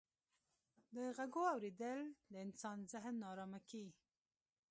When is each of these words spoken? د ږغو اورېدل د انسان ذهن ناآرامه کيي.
د 0.93 0.97
ږغو 1.17 1.43
اورېدل 1.53 1.99
د 2.31 2.33
انسان 2.45 2.77
ذهن 2.91 3.13
ناآرامه 3.21 3.59
کيي. 3.69 3.91